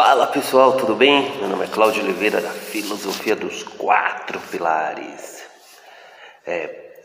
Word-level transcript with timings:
Fala 0.00 0.28
pessoal, 0.28 0.76
tudo 0.76 0.94
bem? 0.94 1.28
Meu 1.38 1.48
nome 1.48 1.64
é 1.64 1.66
Cláudio 1.66 2.04
Oliveira 2.04 2.40
da 2.40 2.50
Filosofia 2.50 3.34
dos 3.34 3.64
Quatro 3.64 4.38
Pilares. 4.38 5.42
É, 6.46 7.00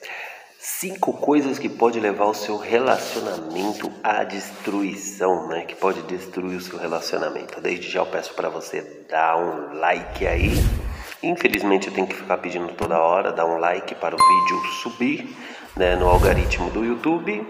cinco 0.60 1.12
coisas 1.14 1.58
que 1.58 1.68
pode 1.68 2.00
levar 2.00 2.26
o 2.26 2.36
seu 2.36 2.56
relacionamento 2.56 3.92
à 4.04 4.24
destruição, 4.24 5.48
né? 5.48 5.66
Que 5.66 5.74
pode 5.74 6.04
destruir 6.04 6.56
o 6.56 6.62
seu 6.62 6.78
relacionamento. 6.78 7.60
Desde 7.60 7.89
já 7.89 8.02
eu 8.02 8.05
peço 8.05 8.36
para 8.36 8.48
você 8.48 8.82
dar 9.10 9.38
um 9.38 9.80
like 9.80 10.28
aí. 10.28 10.52
Infelizmente 11.23 11.88
eu 11.88 11.94
tenho 11.96 12.05
que 12.05 12.16
ficar 12.16 12.38
pedindo 12.38 12.75
toda 12.75 13.00
hora, 13.00 13.32
dar 13.32 13.48
um 13.48 13.57
like 13.57 13.96
para 13.96 14.16
o 14.16 14.20
vídeo 14.20 14.71
subir 14.84 15.36
né, 15.75 15.96
no 15.96 16.07
algoritmo 16.07 16.70
do 16.70 16.86
YouTube. 16.86 17.44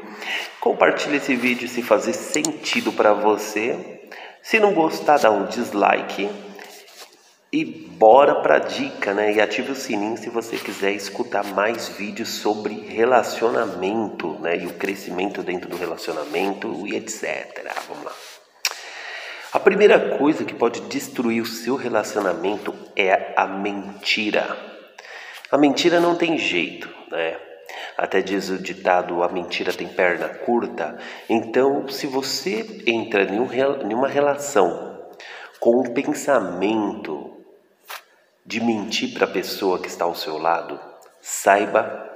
Compartilhe 0.62 1.18
esse 1.18 1.36
vídeo 1.36 1.68
se 1.68 1.82
fazer 1.82 2.14
sentido 2.14 2.94
para 2.94 3.12
você 3.12 4.00
se 4.44 4.60
não 4.60 4.74
gostar, 4.74 5.18
dá 5.20 5.32
um 5.32 5.46
dislike 5.46 6.30
e 7.50 7.64
bora 7.64 8.42
para 8.42 8.58
a 8.58 8.60
dica, 8.60 9.14
né? 9.14 9.32
E 9.32 9.40
ative 9.40 9.72
o 9.72 9.76
sininho 9.76 10.18
se 10.18 10.30
você 10.30 10.58
quiser 10.58 10.92
escutar 10.92 11.46
mais 11.46 11.88
vídeos 11.88 12.28
sobre 12.28 12.74
relacionamento, 12.90 14.34
né? 14.42 14.58
E 14.58 14.68
o 14.68 14.74
crescimento 14.74 15.42
dentro 15.42 15.70
do 15.70 15.78
relacionamento 15.78 16.86
e 16.86 16.96
etc. 16.98 17.72
Vamos 17.88 18.04
lá. 18.04 18.12
A 19.54 19.60
primeira 19.60 20.18
coisa 20.18 20.44
que 20.44 20.54
pode 20.54 20.82
destruir 20.82 21.42
o 21.42 21.46
seu 21.46 21.78
relacionamento 21.78 22.76
é 22.98 23.34
a 23.38 23.48
mentira. 23.48 24.58
A 25.50 25.58
mentira 25.58 26.02
não 26.02 26.16
tem 26.16 26.38
jeito, 26.38 26.90
né? 27.10 27.38
Até 27.98 28.22
diz 28.22 28.50
o 28.50 28.58
ditado: 28.58 29.24
a 29.24 29.30
mentira 29.30 29.74
tem 29.74 29.88
perna 29.88 30.30
curta. 30.30 30.98
Então, 31.30 31.88
se 31.88 32.08
você 32.08 32.84
entra 32.86 33.24
em 33.24 33.94
uma 33.94 34.08
relação 34.08 34.94
com 35.60 35.80
um 35.80 35.94
pensamento 35.94 37.38
de 38.46 38.60
mentir 38.60 39.14
para 39.14 39.26
a 39.26 39.32
pessoa 39.32 39.80
que 39.80 39.88
está 39.88 40.06
ao 40.06 40.16
seu 40.16 40.38
lado, 40.38 40.80
saiba 41.22 42.10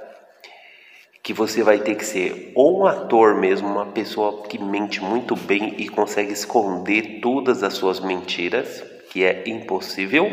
que 1.22 1.32
você 1.32 1.62
vai 1.62 1.78
ter 1.78 1.94
que 1.94 2.04
ser 2.04 2.52
ou 2.54 2.80
um 2.80 2.86
ator 2.86 3.34
mesmo, 3.34 3.68
uma 3.68 3.86
pessoa 3.86 4.42
que 4.42 4.58
mente 4.58 5.02
muito 5.02 5.36
bem 5.36 5.74
e 5.78 5.88
consegue 5.88 6.32
esconder 6.32 7.20
todas 7.20 7.62
as 7.62 7.74
suas 7.74 8.00
mentiras, 8.00 8.82
que 9.10 9.24
é 9.24 9.44
impossível, 9.46 10.26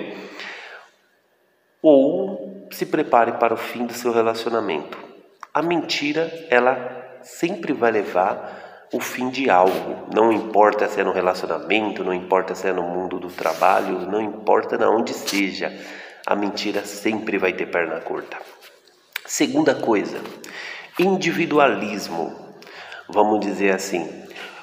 ou 1.86 2.67
se 2.72 2.83
prepare 2.83 3.33
para 3.33 3.53
o 3.53 3.58
fim 3.58 3.86
do 3.86 3.94
seu 3.94 4.11
relacionamento. 4.11 4.97
A 5.53 5.61
mentira, 5.61 6.33
ela 6.50 7.19
sempre 7.22 7.73
vai 7.73 7.92
levar 7.92 8.88
o 8.92 9.00
fim 9.00 9.30
de 9.30 9.52
algo. 9.52 10.08
Não 10.11 10.31
importa 10.31 10.88
se 10.88 11.00
é 11.00 11.03
no 11.03 11.11
relacionamento, 11.11 12.03
não 12.03 12.11
importa 12.11 12.55
se 12.55 12.67
é 12.67 12.73
no 12.73 12.81
mundo 12.81 13.19
do 13.19 13.27
trabalho, 13.27 14.00
não 14.09 14.19
importa 14.19 14.80
na 14.80 14.89
onde 14.89 15.14
seja. 15.14 15.72
A 16.25 16.36
mentira 16.36 16.83
sempre 16.83 17.38
vai 17.38 17.53
ter 17.53 17.67
perna 17.67 18.02
curta. 18.02 18.38
Segunda 19.23 19.75
coisa, 19.75 20.20
individualismo. 20.97 22.36
Vamos 23.08 23.42
dizer 23.42 23.75
assim, 23.75 24.09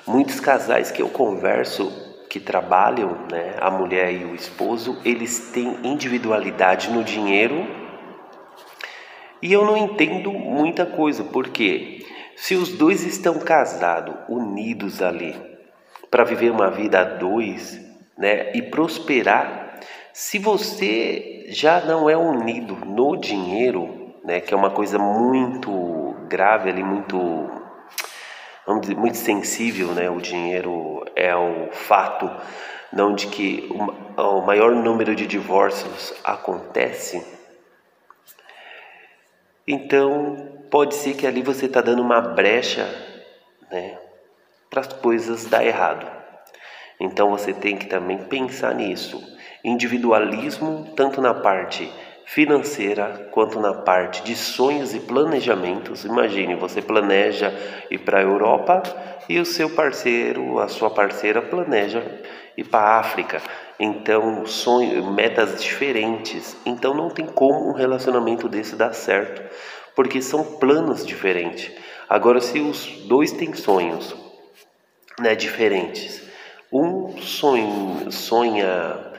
muitos 0.05 0.41
casais 0.41 0.91
que 0.91 1.01
eu 1.01 1.09
converso 1.09 2.02
que 2.33 2.41
trabalham, 2.41 3.27
né, 3.30 3.56
a 3.61 3.70
mulher 3.70 4.11
e 4.11 4.25
o 4.25 4.34
esposo, 4.34 4.98
eles 5.05 5.50
têm 5.52 5.77
individualidade 5.84 6.89
no 6.89 7.05
dinheiro. 7.05 7.66
E 9.42 9.52
eu 9.52 9.66
não 9.66 9.77
entendo 9.77 10.33
muita 10.33 10.86
coisa, 10.86 11.24
porque 11.24 12.06
se 12.34 12.55
os 12.55 12.70
dois 12.70 13.05
estão 13.05 13.39
casados, 13.39 14.14
unidos 14.30 15.02
ali, 15.02 15.36
para 16.11 16.24
viver 16.24 16.50
uma 16.50 16.70
vida 16.70 17.00
a 17.00 17.05
dois, 17.05 17.78
né, 18.16 18.50
e 18.55 18.62
prosperar, 18.62 19.80
se 20.14 20.39
você 20.39 21.44
já 21.50 21.83
não 21.83 22.08
é 22.08 22.17
unido 22.17 22.77
no 22.77 23.14
dinheiro, 23.14 24.14
né, 24.24 24.41
que 24.41 24.55
é 24.55 24.56
uma 24.56 24.70
coisa 24.70 24.98
muito 24.98 26.17
grave 26.30 26.70
ali, 26.70 26.83
muito 26.83 27.51
vamos 28.72 28.88
dizer, 28.88 28.96
muito 28.96 29.16
sensível, 29.16 29.88
né? 29.88 30.10
O 30.10 30.20
dinheiro 30.20 31.05
é 31.14 31.34
o 31.34 31.68
fato 31.72 32.30
não 32.92 33.14
de 33.14 33.27
que 33.27 33.68
o 34.16 34.40
maior 34.42 34.72
número 34.72 35.14
de 35.14 35.27
divórcios 35.27 36.12
acontece 36.22 37.24
então, 39.66 40.64
pode 40.70 40.94
ser 40.94 41.14
que 41.14 41.27
ali 41.27 41.40
você 41.40 41.66
está 41.66 41.80
dando 41.80 42.02
uma 42.02 42.20
brecha 42.20 42.84
né, 43.70 43.96
para 44.68 44.80
as 44.80 44.89
coisas 44.89 45.44
dar 45.46 45.64
errado. 45.64 46.06
Então, 46.98 47.30
você 47.30 47.52
tem 47.52 47.77
que 47.77 47.86
também 47.86 48.18
pensar 48.18 48.74
nisso. 48.74 49.22
Individualismo, 49.64 50.92
tanto 50.96 51.20
na 51.20 51.33
parte 51.33 51.92
financeira 52.27 53.28
quanto 53.30 53.60
na 53.60 53.74
parte 53.74 54.22
de 54.22 54.34
sonhos 54.34 54.94
e 54.94 55.00
planejamentos. 55.00 56.05
Imagine, 56.05 56.55
você 56.55 56.80
planeja 56.80 57.52
ir 57.90 57.98
para 57.98 58.18
a 58.18 58.22
Europa 58.22 58.83
e 59.28 59.38
o 59.38 59.44
seu 59.44 59.70
parceiro, 59.70 60.58
a 60.58 60.68
sua 60.68 60.90
parceira 60.90 61.42
planeja 61.42 62.02
ir 62.56 62.64
para 62.64 62.80
a 62.80 62.98
África. 62.98 63.40
Então, 63.78 64.46
sonho, 64.46 65.12
metas 65.12 65.62
diferentes. 65.62 66.56
Então, 66.64 66.94
não 66.94 67.08
tem 67.08 67.27
como 67.27 67.68
um 67.68 67.72
relacionamento 67.72 68.48
desse 68.48 68.77
dar 68.77 68.92
certo, 68.92 69.42
porque 69.94 70.22
são 70.22 70.44
planos 70.58 71.06
diferentes. 71.06 71.70
Agora, 72.08 72.40
se 72.40 72.60
os 72.60 72.86
dois 73.06 73.33
têm 73.33 73.54
sonhos 73.54 74.14
né, 75.18 75.34
diferentes, 75.34 76.22
um 76.72 77.18
sonho, 77.18 78.10
sonha 78.10 79.11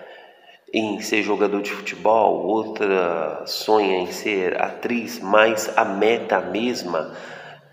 em 0.74 1.00
ser 1.02 1.22
jogador 1.22 1.62
de 1.62 1.72
futebol, 1.72 2.48
outra 2.48 3.44
sonha 3.46 4.00
em 4.00 4.12
ser 4.12 4.60
atriz, 4.60 5.20
mas 5.20 5.72
a 5.78 5.86
meta 5.86 6.42
mesma 6.42 7.16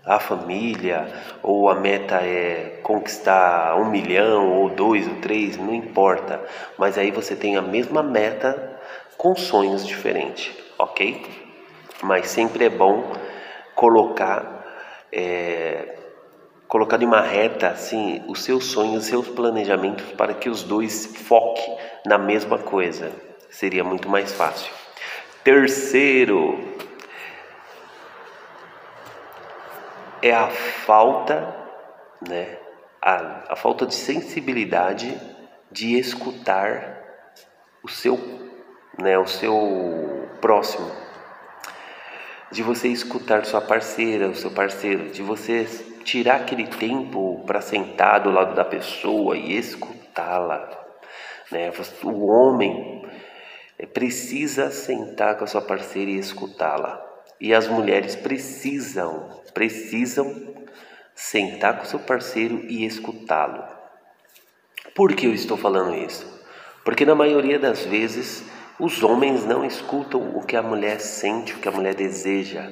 a 0.05 0.19
família, 0.19 1.07
ou 1.43 1.69
a 1.69 1.75
meta 1.75 2.15
é 2.15 2.79
conquistar 2.81 3.75
um 3.79 3.89
milhão, 3.89 4.51
ou 4.61 4.69
dois, 4.69 5.07
ou 5.07 5.15
três, 5.15 5.57
não 5.57 5.73
importa. 5.73 6.41
Mas 6.77 6.97
aí 6.97 7.11
você 7.11 7.35
tem 7.35 7.55
a 7.55 7.61
mesma 7.61 8.01
meta 8.01 8.79
com 9.17 9.35
sonhos 9.35 9.85
diferentes, 9.85 10.51
ok? 10.77 11.23
Mas 12.01 12.29
sempre 12.29 12.65
é 12.65 12.69
bom 12.69 13.13
colocar, 13.75 14.65
é, 15.11 15.95
colocar 16.67 16.99
em 17.01 17.05
uma 17.05 17.21
reta 17.21 17.67
assim 17.67 18.23
os 18.27 18.43
seus 18.43 18.65
sonhos, 18.65 19.03
os 19.03 19.05
seus 19.05 19.27
planejamentos 19.27 20.05
para 20.13 20.33
que 20.33 20.49
os 20.49 20.63
dois 20.63 21.05
foquem 21.15 21.77
na 22.05 22.17
mesma 22.17 22.57
coisa. 22.57 23.11
Seria 23.49 23.83
muito 23.83 24.09
mais 24.09 24.31
fácil. 24.31 24.71
Terceiro, 25.43 26.57
é 30.21 30.31
a 30.31 30.47
falta, 30.49 31.55
né, 32.27 32.57
a, 33.01 33.53
a 33.53 33.55
falta 33.55 33.85
de 33.85 33.95
sensibilidade 33.95 35.19
de 35.71 35.97
escutar 35.97 37.01
o 37.83 37.89
seu, 37.89 38.19
né, 38.99 39.17
o 39.17 39.25
seu 39.25 40.29
próximo, 40.39 40.91
de 42.51 42.61
você 42.61 42.89
escutar 42.89 43.45
sua 43.45 43.61
parceira, 43.61 44.27
o 44.27 44.35
seu 44.35 44.51
parceiro, 44.51 45.09
de 45.09 45.23
você 45.23 45.65
tirar 46.03 46.35
aquele 46.37 46.67
tempo 46.67 47.43
para 47.47 47.61
sentar 47.61 48.19
do 48.19 48.29
lado 48.29 48.53
da 48.53 48.65
pessoa 48.65 49.37
e 49.37 49.55
escutá-la, 49.55 50.80
né? 51.51 51.71
O 52.03 52.27
homem 52.27 53.03
precisa 53.93 54.71
sentar 54.71 55.37
com 55.37 55.43
a 55.43 55.47
sua 55.47 55.61
parceira 55.61 56.11
e 56.11 56.17
escutá-la. 56.17 57.03
E 57.39 57.53
as 57.53 57.67
mulheres 57.67 58.15
precisam, 58.15 59.41
precisam 59.53 60.53
sentar 61.15 61.79
com 61.79 61.85
seu 61.85 61.99
parceiro 61.99 62.63
e 62.67 62.85
escutá-lo. 62.85 63.63
Por 64.95 65.13
que 65.15 65.25
eu 65.25 65.33
estou 65.33 65.57
falando 65.57 65.95
isso? 65.95 66.25
Porque 66.83 67.05
na 67.05 67.15
maioria 67.15 67.59
das 67.59 67.85
vezes 67.85 68.43
os 68.79 69.03
homens 69.03 69.45
não 69.45 69.65
escutam 69.65 70.35
o 70.35 70.45
que 70.45 70.55
a 70.55 70.61
mulher 70.61 70.99
sente, 70.99 71.53
o 71.53 71.59
que 71.59 71.67
a 71.67 71.71
mulher 71.71 71.95
deseja. 71.95 72.71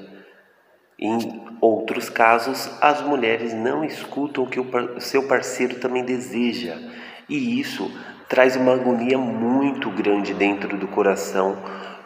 Em 0.97 1.17
outros 1.61 2.09
casos, 2.09 2.69
as 2.81 3.01
mulheres 3.01 3.53
não 3.53 3.85
escutam 3.85 4.43
o 4.43 4.49
que 4.49 4.59
o 4.59 4.99
seu 4.99 5.27
parceiro 5.27 5.75
também 5.75 6.03
deseja. 6.03 6.77
E 7.27 7.59
isso 7.59 7.91
traz 8.29 8.55
uma 8.55 8.73
agonia 8.73 9.17
muito 9.17 9.89
grande 9.89 10.35
dentro 10.35 10.77
do 10.77 10.87
coração, 10.87 11.57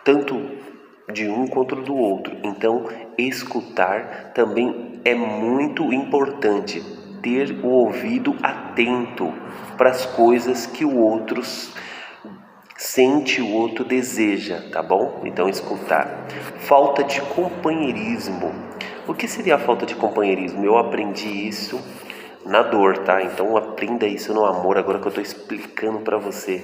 tanto 0.05 0.39
de 1.11 1.27
um 1.29 1.45
contra 1.45 1.79
do 1.81 1.93
outro. 1.93 2.37
Então, 2.43 2.85
escutar 3.17 4.31
também 4.33 5.01
é 5.03 5.13
muito 5.13 5.91
importante, 5.93 6.81
ter 7.21 7.51
o 7.61 7.67
ouvido 7.67 8.35
atento 8.41 9.33
para 9.77 9.89
as 9.89 10.05
coisas 10.05 10.65
que 10.65 10.85
o 10.85 10.97
outro 10.97 11.41
sente, 12.77 13.41
o 13.41 13.51
outro 13.51 13.83
deseja, 13.83 14.63
tá 14.71 14.81
bom? 14.81 15.21
Então, 15.25 15.49
escutar. 15.49 16.25
Falta 16.59 17.03
de 17.03 17.21
companheirismo. 17.21 18.49
O 19.05 19.13
que 19.13 19.27
seria 19.27 19.55
a 19.55 19.59
falta 19.59 19.85
de 19.85 19.95
companheirismo? 19.95 20.63
Eu 20.63 20.77
aprendi 20.77 21.27
isso 21.27 21.81
na 22.45 22.61
dor, 22.61 22.99
tá? 22.99 23.21
Então 23.21 23.55
aprenda 23.55 24.05
isso 24.05 24.33
no 24.33 24.45
amor 24.45 24.77
agora 24.77 24.99
que 24.99 25.05
eu 25.05 25.09
estou 25.09 25.23
explicando 25.23 25.99
para 25.99 26.17
você. 26.17 26.63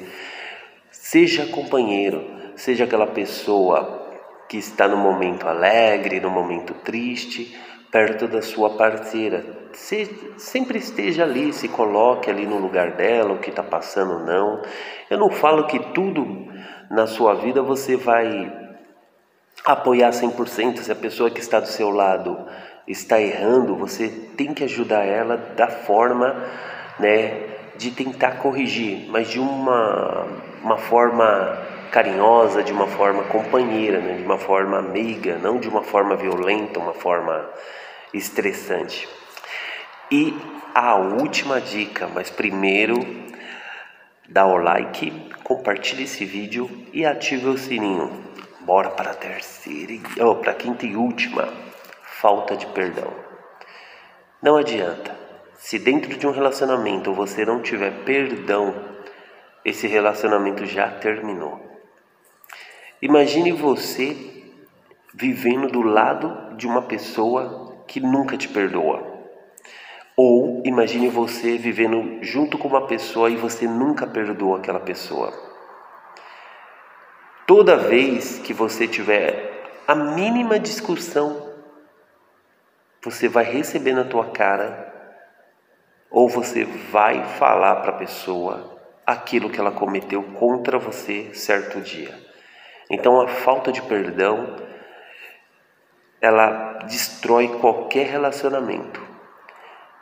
Seja 0.92 1.46
companheiro, 1.48 2.24
seja 2.56 2.84
aquela 2.84 3.08
pessoa 3.08 4.08
que 4.48 4.58
está 4.58 4.88
no 4.88 4.98
momento 4.98 5.48
alegre, 5.48 6.20
no 6.20 6.30
momento 6.30 6.74
triste, 6.74 7.58
perto 7.92 8.28
da 8.28 8.42
sua 8.42 8.72
parceira. 8.72 9.46
Se, 9.74 10.34
sempre 10.38 10.80
esteja 10.80 11.24
ali, 11.24 11.54
se 11.54 11.68
coloque 11.68 12.30
ali 12.30 12.46
no 12.46 12.58
lugar 12.58 12.92
dela, 12.92 13.34
o 13.34 13.40
que 13.40 13.50
está 13.50 13.64
passando 13.64 14.20
não. 14.26 14.62
Eu 15.10 15.18
não 15.18 15.30
falo 15.30 15.68
que 15.68 15.80
tudo 15.94 16.48
na 16.90 17.06
sua 17.06 17.36
vida 17.36 17.62
você 17.62 17.96
vai 17.96 18.52
apoiar 19.64 20.10
100%. 20.10 20.80
Se 20.80 20.92
a 20.92 20.96
pessoa 20.96 21.30
que 21.30 21.40
está 21.40 21.60
do 21.60 21.68
seu 21.68 21.90
lado 21.90 22.46
está 22.90 23.22
errando, 23.22 23.76
você 23.76 24.10
tem 24.36 24.54
que 24.54 24.64
ajudar 24.64 25.06
ela 25.06 25.38
da 25.38 25.68
forma, 25.68 26.44
né, 26.98 27.44
de 27.78 27.92
tentar 27.92 28.38
corrigir, 28.38 29.08
mas 29.10 29.30
de 29.30 29.40
uma, 29.40 30.28
uma 30.64 30.78
forma 30.78 31.58
carinhosa, 31.92 32.64
de 32.64 32.74
uma 32.74 32.88
forma 32.88 33.24
companheira, 33.26 34.00
né, 34.00 34.16
de 34.18 34.24
uma 34.24 34.40
forma 34.40 34.80
amiga, 34.80 35.38
não 35.38 35.60
de 35.60 35.70
uma 35.70 35.84
forma 35.84 36.16
violenta, 36.16 36.80
uma 36.80 36.94
forma 36.94 37.48
estressante. 38.12 39.08
E 40.12 40.36
a 40.74 40.96
última 40.96 41.62
dica, 41.62 42.10
mas 42.14 42.32
primeiro 42.32 42.96
dá 44.28 44.48
o 44.48 44.58
like, 44.58 45.12
compartilhe 45.44 46.04
esse 46.04 46.26
vídeo 46.26 46.70
e 46.92 47.06
ative 47.06 47.50
o 47.50 47.58
sininho. 47.58 48.12
Bora 48.62 48.90
para 48.90 49.12
a 49.12 49.16
terceira, 49.16 49.94
oh, 50.22 50.36
para 50.36 50.52
a 50.52 50.56
quinta 50.56 50.86
e 50.86 50.96
última 50.96 51.69
falta 52.20 52.58
de 52.58 52.66
perdão. 52.68 53.12
Não 54.42 54.58
adianta. 54.58 55.18
Se 55.56 55.80
dentro 55.80 56.18
de 56.18 56.28
um 56.28 56.32
relacionamento 56.32 57.14
você 57.14 57.46
não 57.46 57.62
tiver 57.62 58.04
perdão, 58.04 58.76
esse 59.64 59.88
relacionamento 59.88 60.66
já 60.66 60.90
terminou. 60.90 61.60
Imagine 63.02 63.54
você 63.54 64.16
vivendo 65.14 65.68
do 65.68 65.82
lado 65.82 66.56
de 66.56 66.68
uma 66.68 66.82
pessoa 66.82 67.84
que 67.88 68.02
nunca 68.02 68.38
te 68.38 68.50
perdoa. 68.50 69.02
Ou 70.16 70.62
imagine 70.66 71.08
você 71.08 71.58
vivendo 71.58 72.22
junto 72.22 72.58
com 72.58 72.68
uma 72.68 72.86
pessoa 72.86 73.30
e 73.30 73.38
você 73.38 73.66
nunca 73.66 74.06
perdoa 74.06 74.58
aquela 74.58 74.80
pessoa. 74.80 75.34
Toda 77.48 77.78
vez 77.78 78.40
que 78.40 78.54
você 78.54 78.88
tiver 78.88 79.64
a 79.88 79.96
mínima 79.96 80.60
discussão 80.60 81.49
você 83.02 83.28
vai 83.28 83.44
receber 83.44 83.94
na 83.94 84.04
tua 84.04 84.32
cara 84.32 84.88
ou 86.10 86.28
você 86.28 86.64
vai 86.64 87.24
falar 87.38 87.78
para 87.78 87.92
a 87.92 87.98
pessoa 87.98 88.78
aquilo 89.06 89.50
que 89.50 89.60
ela 89.60 89.72
cometeu 89.72 90.22
contra 90.24 90.78
você 90.78 91.34
certo 91.34 91.80
dia. 91.82 92.14
Então 92.90 93.22
a 93.22 93.28
falta 93.28 93.72
de 93.72 93.82
perdão 93.82 94.56
ela 96.22 96.80
destrói 96.86 97.48
qualquer 97.60 98.08
relacionamento. 98.08 99.02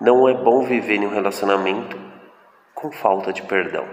Não 0.02 0.28
é 0.28 0.34
bom 0.34 0.62
viver 0.64 0.96
em 0.96 1.06
um 1.06 1.14
relacionamento 1.14 2.00
com 2.74 2.92
falta 2.92 3.32
de 3.32 3.42
perdão. 3.44 3.88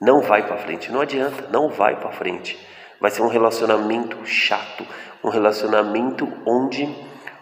Não 0.00 0.20
vai 0.20 0.46
para 0.46 0.58
frente, 0.58 0.90
não 0.90 1.00
adianta, 1.00 1.48
não 1.50 1.68
vai 1.68 1.96
para 1.96 2.12
frente. 2.12 2.58
Vai 3.00 3.10
ser 3.10 3.22
um 3.22 3.28
relacionamento 3.28 4.24
chato, 4.26 4.86
um 5.22 5.28
relacionamento 5.28 6.26
onde 6.46 6.86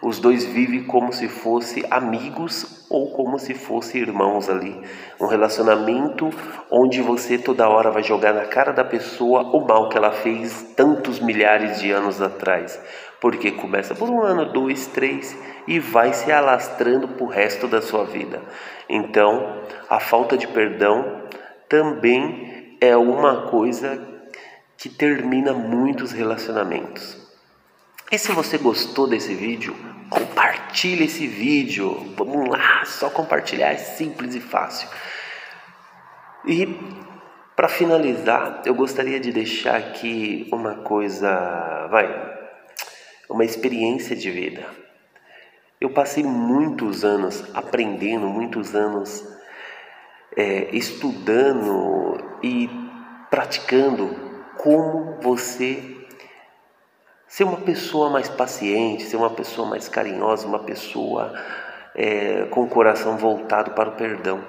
os 0.01 0.19
dois 0.19 0.45
vivem 0.45 0.83
como 0.83 1.11
se 1.11 1.27
fossem 1.27 1.83
amigos 1.89 2.85
ou 2.89 3.11
como 3.11 3.39
se 3.39 3.53
fossem 3.53 4.01
irmãos 4.01 4.49
ali. 4.49 4.79
Um 5.19 5.25
relacionamento 5.25 6.29
onde 6.69 7.01
você 7.01 7.37
toda 7.37 7.67
hora 7.67 7.91
vai 7.91 8.03
jogar 8.03 8.33
na 8.33 8.45
cara 8.45 8.71
da 8.71 8.83
pessoa 8.83 9.41
o 9.55 9.65
mal 9.65 9.89
que 9.89 9.97
ela 9.97 10.11
fez 10.11 10.73
tantos 10.75 11.19
milhares 11.19 11.79
de 11.79 11.91
anos 11.91 12.21
atrás. 12.21 12.79
Porque 13.19 13.51
começa 13.51 13.95
por 13.95 14.09
um 14.09 14.21
ano, 14.21 14.51
dois, 14.51 14.87
três 14.87 15.35
e 15.67 15.79
vai 15.79 16.13
se 16.13 16.31
alastrando 16.31 17.07
para 17.07 17.23
o 17.23 17.29
resto 17.29 17.67
da 17.67 17.81
sua 17.81 18.05
vida. 18.05 18.41
Então, 18.87 19.61
a 19.89 19.99
falta 19.99 20.37
de 20.37 20.47
perdão 20.47 21.23
também 21.67 22.77
é 22.79 22.95
uma 22.95 23.47
coisa 23.47 23.99
que 24.77 24.89
termina 24.89 25.53
muitos 25.53 26.11
relacionamentos. 26.11 27.24
E 28.11 28.19
se 28.19 28.31
você 28.31 28.57
gostou 28.57 29.07
desse 29.07 29.33
vídeo, 29.33 29.75
compartilhe 30.09 31.05
esse 31.05 31.25
vídeo. 31.25 32.13
Vamos 32.15 32.47
lá, 32.47 32.85
só 32.85 33.09
compartilhar 33.09 33.71
é 33.71 33.77
simples 33.77 34.35
e 34.35 34.39
fácil. 34.39 34.87
E 36.45 36.67
para 37.55 37.67
finalizar, 37.67 38.61
eu 38.65 38.75
gostaria 38.75 39.19
de 39.19 39.31
deixar 39.31 39.77
aqui 39.77 40.47
uma 40.51 40.75
coisa, 40.75 41.87
vai, 41.89 42.07
uma 43.27 43.43
experiência 43.43 44.15
de 44.15 44.29
vida. 44.29 44.65
Eu 45.81 45.89
passei 45.89 46.23
muitos 46.23 47.03
anos 47.03 47.43
aprendendo, 47.55 48.27
muitos 48.27 48.75
anos 48.75 49.27
é, 50.37 50.69
estudando 50.75 52.17
e 52.43 52.69
praticando 53.29 54.15
como 54.57 55.19
você 55.21 56.04
Ser 57.35 57.43
uma 57.43 57.57
pessoa 57.57 58.09
mais 58.09 58.29
paciente, 58.29 59.03
ser 59.03 59.17
uma 59.17 59.29
pessoa 59.29 59.67
mais 59.67 59.89
carinhosa, 59.89 60.47
uma 60.47 60.59
pessoa 60.59 61.33
é, 61.93 62.45
com 62.45 62.63
o 62.63 62.69
coração 62.69 63.17
voltado 63.17 63.71
para 63.71 63.89
o 63.89 63.91
perdão. 63.91 64.41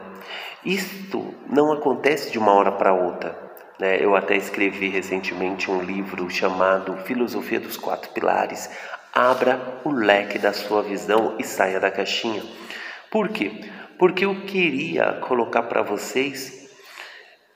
Isto 0.65 1.35
não 1.51 1.73
acontece 1.73 2.31
de 2.31 2.39
uma 2.39 2.53
hora 2.53 2.71
para 2.71 2.95
outra. 2.95 3.37
Né? 3.81 3.99
Eu 4.01 4.15
até 4.15 4.37
escrevi 4.37 4.89
recentemente 4.89 5.69
um 5.69 5.83
livro 5.83 6.31
chamado 6.31 6.97
Filosofia 6.99 7.59
dos 7.59 7.77
Quatro 7.77 8.13
Pilares. 8.13 8.71
Abra 9.13 9.81
o 9.83 9.91
leque 9.91 10.39
da 10.39 10.53
sua 10.53 10.81
visão 10.81 11.35
e 11.41 11.43
saia 11.43 11.81
da 11.81 11.91
caixinha. 11.91 12.45
Por 13.11 13.31
quê? 13.31 13.69
Porque 13.99 14.25
eu 14.25 14.43
queria 14.43 15.15
colocar 15.15 15.65
para 15.65 15.83
vocês 15.83 16.71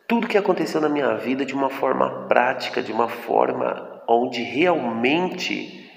tudo 0.09 0.26
que 0.26 0.37
aconteceu 0.37 0.81
na 0.81 0.88
minha 0.88 1.15
vida 1.15 1.47
de 1.47 1.55
uma 1.55 1.71
forma 1.71 2.26
prática, 2.26 2.83
de 2.83 2.91
uma 2.91 3.06
forma 3.06 4.00
onde 4.12 4.43
realmente 4.43 5.89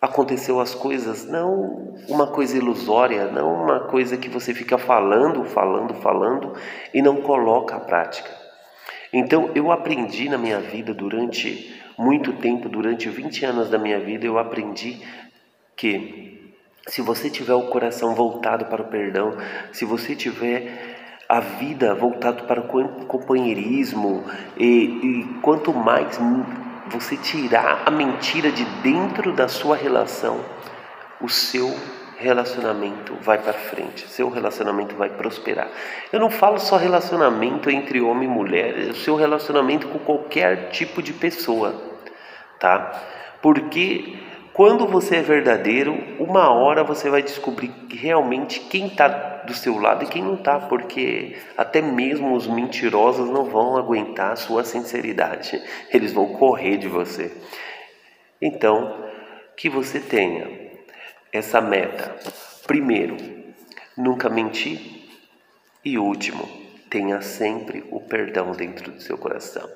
aconteceu 0.00 0.60
as 0.60 0.74
coisas, 0.74 1.24
não 1.24 1.94
uma 2.08 2.26
coisa 2.26 2.56
ilusória, 2.56 3.30
não 3.30 3.64
uma 3.64 3.80
coisa 3.80 4.16
que 4.16 4.28
você 4.28 4.52
fica 4.52 4.76
falando, 4.76 5.44
falando, 5.44 5.94
falando 5.94 6.52
e 6.92 7.00
não 7.00 7.22
coloca 7.22 7.76
a 7.76 7.80
prática. 7.80 8.30
Então 9.12 9.50
eu 9.54 9.70
aprendi 9.70 10.28
na 10.28 10.36
minha 10.36 10.60
vida 10.60 10.92
durante 10.92 11.72
muito 11.96 12.32
tempo, 12.34 12.68
durante 12.68 13.08
20 13.08 13.46
anos 13.46 13.70
da 13.70 13.78
minha 13.78 14.00
vida, 14.00 14.26
eu 14.26 14.36
aprendi 14.36 15.00
que 15.76 16.52
se 16.88 17.00
você 17.00 17.30
tiver 17.30 17.54
o 17.54 17.68
coração 17.68 18.14
voltado 18.14 18.66
para 18.66 18.82
o 18.82 18.86
perdão, 18.86 19.36
se 19.72 19.84
você 19.84 20.14
tiver 20.14 20.94
a 21.28 21.40
vida 21.40 21.94
voltado 21.94 22.44
para 22.44 22.60
o 22.60 23.06
companheirismo 23.06 24.24
e, 24.58 24.66
e 24.66 25.24
quanto 25.40 25.72
mais 25.72 26.18
você 26.88 27.16
tirar 27.16 27.82
a 27.86 27.90
mentira 27.90 28.50
de 28.50 28.64
dentro 28.82 29.32
da 29.32 29.48
sua 29.48 29.76
relação, 29.76 30.40
o 31.20 31.28
seu 31.28 31.74
relacionamento 32.16 33.14
vai 33.20 33.38
para 33.38 33.52
frente, 33.52 34.08
seu 34.08 34.28
relacionamento 34.28 34.94
vai 34.94 35.10
prosperar. 35.10 35.68
Eu 36.12 36.20
não 36.20 36.30
falo 36.30 36.58
só 36.58 36.76
relacionamento 36.76 37.70
entre 37.70 38.00
homem 38.00 38.28
e 38.28 38.32
mulher, 38.32 38.88
é 38.88 38.90
o 38.90 38.94
seu 38.94 39.16
relacionamento 39.16 39.88
com 39.88 39.98
qualquer 39.98 40.70
tipo 40.70 41.02
de 41.02 41.12
pessoa, 41.12 41.74
tá? 42.58 42.92
Porque 43.42 44.18
quando 44.54 44.86
você 44.86 45.16
é 45.16 45.22
verdadeiro, 45.22 45.92
uma 46.20 46.48
hora 46.48 46.84
você 46.84 47.10
vai 47.10 47.24
descobrir 47.24 47.72
realmente 47.90 48.60
quem 48.60 48.86
está 48.86 49.08
do 49.44 49.52
seu 49.52 49.76
lado 49.80 50.04
e 50.04 50.06
quem 50.06 50.22
não 50.22 50.34
está, 50.34 50.60
porque 50.60 51.36
até 51.56 51.82
mesmo 51.82 52.36
os 52.36 52.46
mentirosos 52.46 53.28
não 53.28 53.46
vão 53.46 53.76
aguentar 53.76 54.30
a 54.30 54.36
sua 54.36 54.62
sinceridade, 54.62 55.60
eles 55.92 56.12
vão 56.12 56.34
correr 56.34 56.76
de 56.76 56.86
você. 56.86 57.36
Então, 58.40 59.04
que 59.56 59.68
você 59.68 59.98
tenha 59.98 60.48
essa 61.32 61.60
meta. 61.60 62.14
Primeiro, 62.64 63.16
nunca 63.96 64.30
mentir. 64.30 65.08
E 65.84 65.98
último, 65.98 66.48
tenha 66.88 67.20
sempre 67.20 67.84
o 67.90 68.00
perdão 68.00 68.52
dentro 68.52 68.92
do 68.92 69.02
seu 69.02 69.18
coração. 69.18 69.68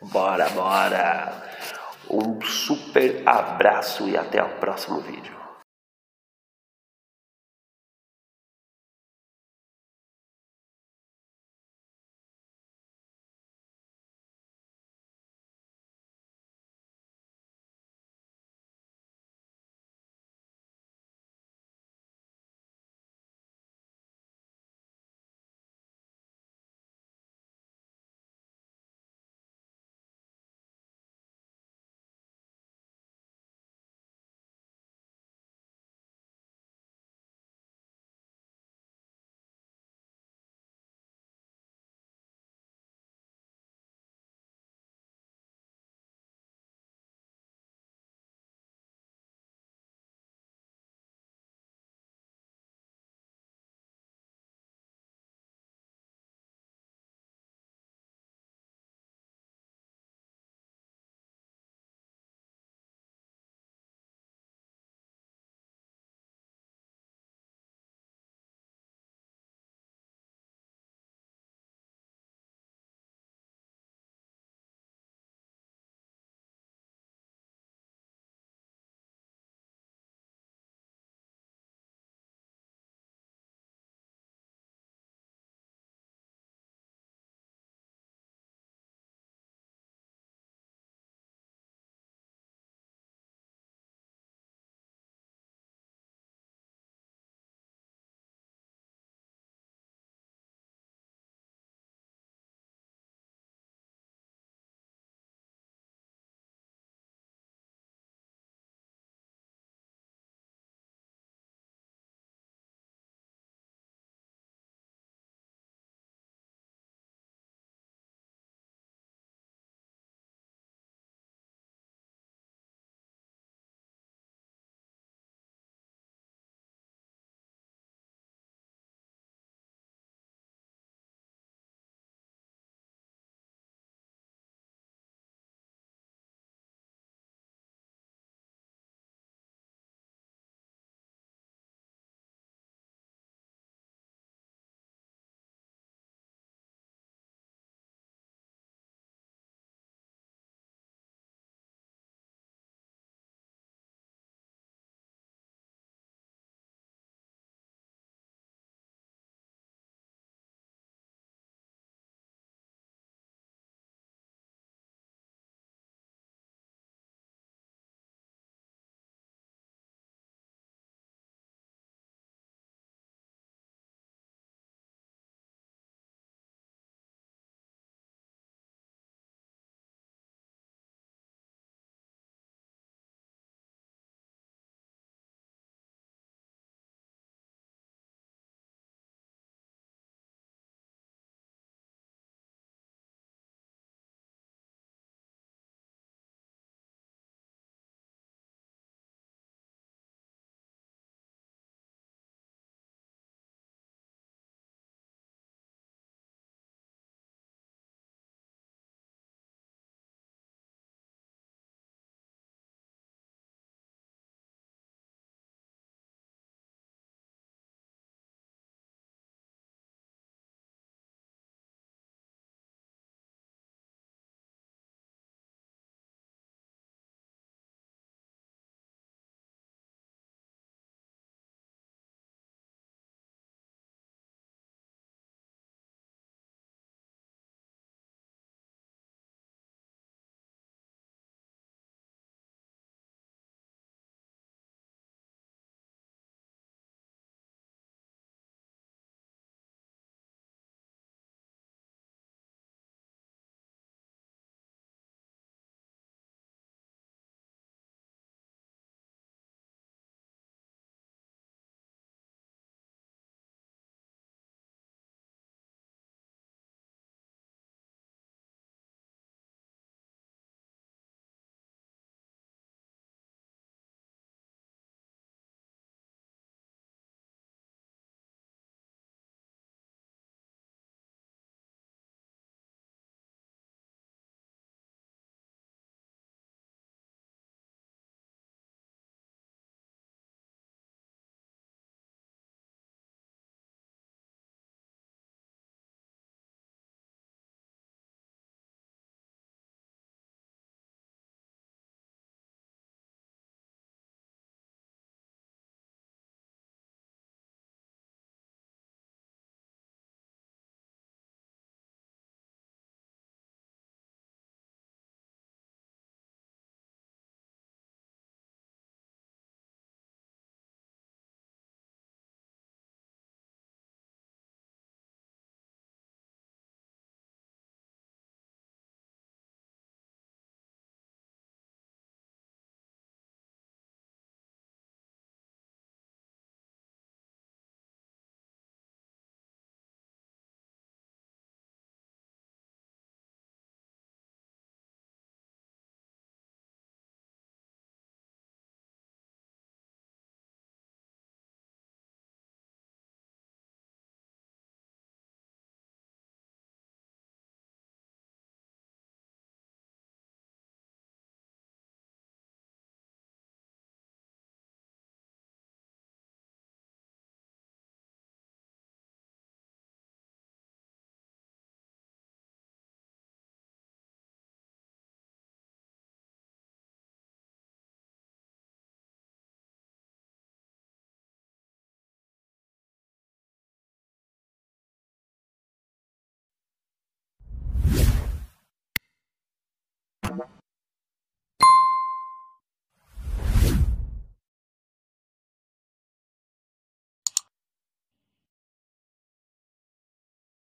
Bora, 0.00 0.48
bora! 0.48 1.81
Um 2.10 2.40
super 2.42 3.22
abraço 3.26 4.08
e 4.08 4.16
até 4.16 4.42
o 4.42 4.48
próximo 4.60 5.00
vídeo. 5.00 5.41